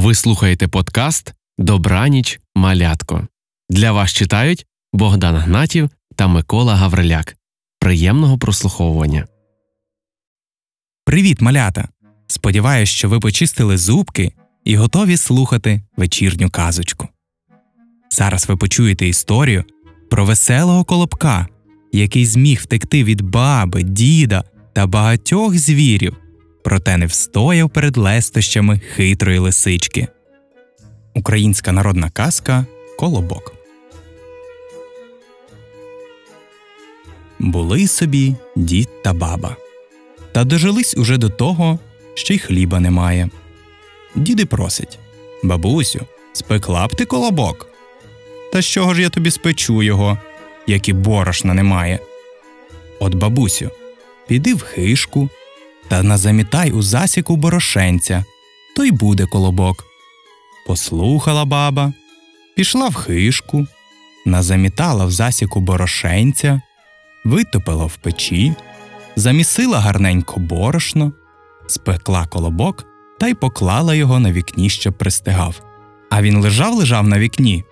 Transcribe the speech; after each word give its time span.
Ви 0.00 0.14
слухаєте 0.14 0.68
подкаст 0.68 1.34
Добраніч 1.58 2.40
малятко. 2.54 3.26
Для 3.70 3.92
вас 3.92 4.12
читають 4.12 4.66
Богдан 4.92 5.36
Гнатів 5.36 5.90
та 6.16 6.26
Микола 6.26 6.76
Гавриляк. 6.76 7.36
Приємного 7.80 8.38
прослуховування. 8.38 9.26
Привіт, 11.04 11.40
малята! 11.40 11.88
Сподіваюсь, 12.26 12.88
що 12.88 13.08
ви 13.08 13.20
почистили 13.20 13.78
зубки 13.78 14.32
і 14.64 14.76
готові 14.76 15.16
слухати 15.16 15.82
вечірню 15.96 16.50
казочку. 16.50 17.08
Зараз 18.10 18.48
ви 18.48 18.56
почуєте 18.56 19.08
історію 19.08 19.64
про 20.10 20.24
веселого 20.24 20.84
колобка, 20.84 21.46
який 21.92 22.26
зміг 22.26 22.60
втекти 22.62 23.04
від 23.04 23.20
баби, 23.20 23.82
діда 23.82 24.44
та 24.72 24.86
багатьох 24.86 25.58
звірів, 25.58 26.16
проте 26.62 26.96
не 26.96 27.06
встояв 27.06 27.70
перед 27.70 27.96
лестощами 27.96 28.78
хитрої 28.78 29.38
лисички. 29.38 30.08
Українська 31.14 31.72
народна 31.72 32.10
казка 32.10 32.66
Колобок. 32.98 33.54
Були 37.38 37.88
собі 37.88 38.34
дід 38.56 38.88
та 39.02 39.12
баба. 39.12 39.56
Та 40.32 40.44
дожились 40.44 40.94
уже 40.96 41.16
до 41.16 41.28
того, 41.28 41.78
що 42.14 42.34
й 42.34 42.38
хліба 42.38 42.80
немає. 42.80 43.30
Діди 44.14 44.46
просить 44.46 44.98
Бабусю, 45.42 46.00
спекла 46.32 46.86
б 46.86 46.94
ти 46.94 47.04
колобок. 47.04 47.66
Та 48.52 48.62
з 48.62 48.66
чого 48.66 48.94
ж 48.94 49.02
я 49.02 49.10
тобі 49.10 49.30
спечу 49.30 49.82
його, 49.82 50.18
як 50.66 50.88
і 50.88 50.92
борошна 50.92 51.54
немає? 51.54 51.98
От, 53.00 53.14
бабусю, 53.14 53.70
піди 54.26 54.54
в 54.54 54.62
хишку 54.62 55.28
та 55.90 56.02
назамітай 56.02 56.70
у 56.70 56.82
засіку 56.82 57.36
борошенця, 57.36 58.24
то 58.76 58.84
й 58.84 58.90
буде 58.90 59.26
колобок. 59.26 59.84
Послухала 60.66 61.44
баба, 61.44 61.92
пішла 62.56 62.88
в 62.88 62.94
хишку, 62.94 63.66
назамітала 64.26 65.04
в 65.04 65.10
засіку 65.10 65.60
борошенця, 65.60 66.60
витопила 67.24 67.84
в 67.84 67.96
печі, 67.96 68.54
замісила 69.16 69.80
гарненько 69.80 70.40
борошно, 70.40 71.12
спекла 71.66 72.26
колобок 72.26 72.84
та 73.20 73.28
й 73.28 73.34
поклала 73.34 73.94
його 73.94 74.18
на 74.18 74.32
вікні, 74.32 74.70
щоб 74.70 74.98
пристигав. 74.98 75.62
А 76.10 76.22
він 76.22 76.36
лежав 76.36 76.74
лежав 76.74 77.08
на 77.08 77.18
вікні, 77.18 77.64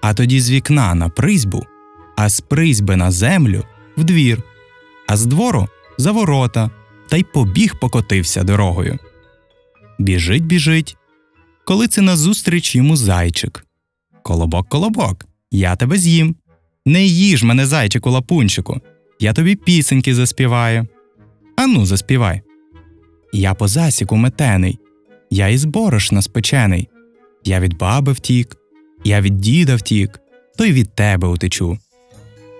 а 0.00 0.14
тоді 0.14 0.40
з 0.40 0.50
вікна 0.50 0.94
на 0.94 1.08
призьбу, 1.08 1.66
а 2.16 2.28
з 2.28 2.40
призьби 2.40 2.96
на 2.96 3.10
землю 3.10 3.64
в 3.96 4.04
двір, 4.04 4.42
а 5.08 5.16
з 5.16 5.26
двору 5.26 5.68
за 5.98 6.12
ворота, 6.12 6.70
та 7.14 7.18
й 7.18 7.22
побіг 7.22 7.74
покотився 7.80 8.42
дорогою. 8.44 8.98
Біжить, 9.98 10.46
біжить. 10.46 10.96
Коли 11.64 11.88
це 11.88 12.02
назустріч 12.02 12.76
йому 12.76 12.96
зайчик. 12.96 13.66
Колобок, 14.22 14.68
колобок, 14.68 15.26
я 15.50 15.76
тебе 15.76 15.98
з'їм. 15.98 16.36
Не 16.86 17.04
їж 17.04 17.42
мене, 17.42 17.66
зайчику 17.66 18.10
лапунчику, 18.10 18.80
я 19.20 19.32
тобі 19.32 19.56
пісеньки 19.56 20.14
заспіваю. 20.14 20.86
Ану, 21.56 21.86
заспівай. 21.86 22.42
Я 23.32 23.54
по 23.54 23.68
засіку 23.68 24.16
метений, 24.16 24.78
я 25.30 25.48
із 25.48 25.64
борошна 25.64 26.22
спечений. 26.22 26.88
Я 27.44 27.60
від 27.60 27.76
баби 27.76 28.12
втік, 28.12 28.56
я 29.04 29.20
від 29.20 29.38
діда 29.38 29.76
втік, 29.76 30.20
то 30.58 30.64
й 30.64 30.72
від 30.72 30.94
тебе 30.94 31.28
утечу. 31.28 31.78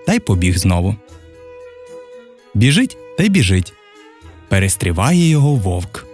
Та 0.07 0.13
й 0.13 0.19
побіг 0.19 0.57
знову. 0.57 0.95
Біжить 2.53 2.97
та 3.17 3.23
й 3.23 3.29
біжить. 3.29 3.73
Перестріває 4.49 5.29
його 5.29 5.55
вовк. 5.55 6.05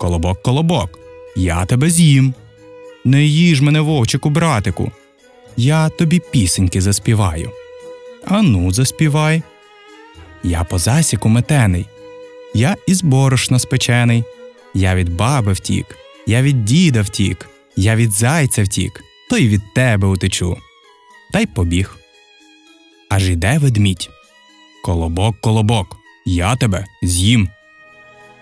Колобок, 0.00 0.42
колобок, 0.42 0.98
я 1.36 1.64
тебе 1.64 1.90
з'їм. 1.90 2.34
Не 3.04 3.24
їж 3.24 3.60
мене, 3.60 3.80
вовчику, 3.80 4.30
братику. 4.30 4.92
Я 5.56 5.88
тобі 5.88 6.22
пісеньки 6.30 6.80
заспіваю. 6.80 7.50
Ану, 8.24 8.72
заспівай. 8.72 9.42
Я 10.42 10.64
по 10.64 10.78
засіку 10.78 11.28
метений, 11.28 11.86
я 12.54 12.76
із 12.86 13.02
борошна 13.02 13.58
спечений. 13.58 14.24
Я 14.74 14.94
від 14.94 15.16
баби 15.16 15.52
втік, 15.52 15.86
я 16.26 16.42
від 16.42 16.64
діда 16.64 17.02
втік, 17.02 17.48
я 17.76 17.96
від 17.96 18.12
зайця 18.12 18.62
втік, 18.62 19.04
то 19.30 19.36
й 19.36 19.48
від 19.48 19.74
тебе 19.74 20.08
утечу. 20.08 20.56
Та 21.32 21.40
й 21.40 21.46
побіг. 21.46 21.96
Аж 23.10 23.30
іде 23.30 23.58
ведмідь. 23.58 24.10
Колобок, 24.84 25.40
колобок, 25.40 25.96
я 26.26 26.56
тебе 26.56 26.86
з'їм. 27.02 27.48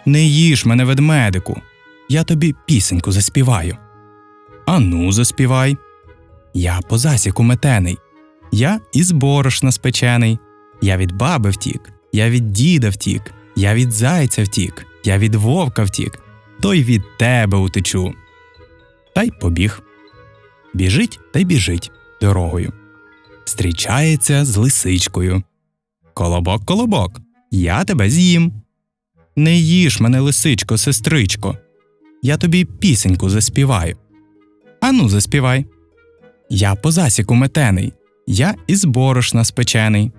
Не 0.07 0.25
їж 0.25 0.67
мене, 0.67 0.85
ведмедику, 0.85 1.61
я 2.09 2.25
тобі 2.25 2.55
пісеньку 2.67 3.13
заспіваю. 3.13 3.77
Ану, 4.67 5.13
заспівай. 5.13 5.77
Я 6.55 6.81
по 6.89 6.99
засіку 6.99 7.43
метений, 7.43 7.99
я 8.53 8.81
із 8.93 9.13
борошна 9.13 9.73
спечений, 9.73 10.39
я 10.83 10.97
від 10.97 11.13
баби 11.13 11.51
втік, 11.51 11.93
я 12.13 12.31
від 12.31 12.53
діда 12.53 12.89
втік, 12.89 13.23
я 13.57 13.75
від 13.75 13.93
зайця 13.93 14.45
втік, 14.45 14.87
я 15.05 15.19
від 15.19 15.35
вовка 15.35 15.85
втік, 15.85 16.19
то 16.61 16.75
й 16.75 16.85
від 16.85 17.03
тебе 17.19 17.59
утечу. 17.59 18.15
Та 19.15 19.23
й 19.23 19.31
побіг. 19.31 19.83
Біжить 20.75 21.21
та 21.33 21.39
й 21.39 21.45
біжить 21.45 21.91
дорогою. 22.21 22.73
Зустрічається 23.47 24.45
з 24.45 24.57
лисичкою. 24.57 25.43
Колобок, 26.15 26.65
колобок, 26.65 27.21
я 27.51 27.85
тебе 27.85 28.11
з'їм. 28.11 28.64
Не 29.37 29.57
їж 29.57 30.01
мене, 30.01 30.21
лисичко, 30.21 30.79
сестричко. 30.79 31.59
Я 32.23 32.37
тобі 32.37 32.65
пісеньку 32.65 33.31
заспіваю. 33.31 33.97
Ану, 34.81 35.09
заспівай. 35.09 35.67
Я 36.51 36.75
по 36.75 36.91
засіку 36.91 37.35
метений, 37.35 37.93
я 38.27 38.55
із 38.67 38.85
борошна 38.85 39.45
спечений. 39.45 40.13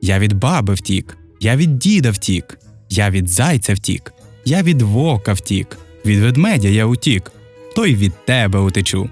Я 0.00 0.18
від 0.18 0.32
баби 0.32 0.74
втік, 0.74 1.18
я 1.40 1.56
від 1.56 1.78
діда 1.78 2.10
втік, 2.10 2.58
я 2.90 3.10
від 3.10 3.28
зайця 3.28 3.74
втік, 3.74 4.12
я 4.44 4.62
від 4.62 4.82
вовка 4.82 5.32
втік, 5.32 5.78
від 6.06 6.18
ведмедя 6.18 6.68
я 6.68 6.86
утік, 6.86 7.32
то 7.76 7.86
й 7.86 7.94
від 7.94 8.12
тебе 8.26 8.58
утечу. 8.58 9.10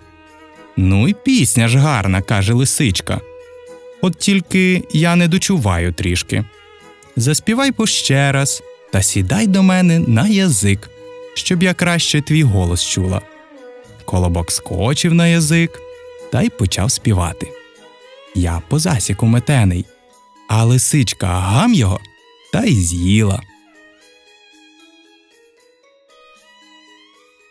Ну 0.76 1.08
і 1.08 1.14
пісня 1.14 1.68
ж 1.68 1.78
гарна, 1.78 2.22
каже 2.22 2.52
лисичка. 2.52 3.20
От 4.02 4.16
тільки 4.18 4.84
я 4.92 5.16
не 5.16 5.28
дочуваю 5.28 5.92
трішки. 5.92 6.44
Заспівай 7.16 7.72
ще 7.84 8.32
раз 8.32 8.62
та 8.92 9.02
сідай 9.02 9.46
до 9.46 9.62
мене 9.62 9.98
на 9.98 10.28
язик, 10.28 10.90
щоб 11.34 11.62
я 11.62 11.74
краще 11.74 12.20
твій 12.20 12.42
голос 12.42 12.84
чула. 12.84 13.20
Колобок 14.04 14.52
скочив 14.52 15.14
на 15.14 15.26
язик 15.26 15.80
та 16.32 16.42
й 16.42 16.48
почав 16.48 16.90
співати. 16.90 17.48
Я 18.34 18.62
по 18.68 18.78
засіку 18.78 19.26
метений, 19.26 19.84
а 20.48 20.64
лисичка 20.64 21.26
гам 21.26 21.74
його 21.74 22.00
та 22.52 22.64
й 22.64 22.74
з'їла. 22.74 23.42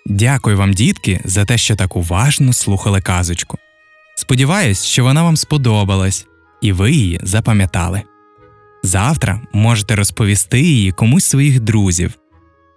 Дякую 0.06 0.58
вам, 0.58 0.74
дітки, 0.74 1.22
за 1.26 1.46
те, 1.46 1.58
що 1.58 1.76
так 1.76 1.96
уважно 1.96 2.54
слухали 2.54 3.02
казочку. 3.02 3.58
Сподіваюсь, 4.16 4.84
що 4.84 5.04
вона 5.04 5.24
вам 5.24 5.38
сподобалась 5.38 6.26
і 6.62 6.72
ви 6.72 6.92
її 6.92 7.20
запам'ятали. 7.24 8.04
Завтра 8.84 9.42
можете 9.54 9.96
розповісти 9.96 10.62
її 10.62 10.92
комусь 10.92 11.26
своїх 11.26 11.60
друзів. 11.60 12.14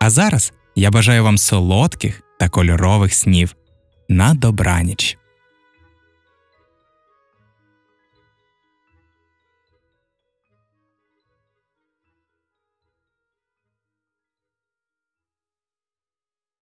А 0.00 0.10
зараз 0.10 0.52
я 0.76 0.90
бажаю 0.90 1.24
вам 1.24 1.38
солодких 1.38 2.22
та 2.38 2.48
кольорових 2.48 3.14
снів. 3.14 3.56
На 4.08 4.34
добраніч! 4.34 5.18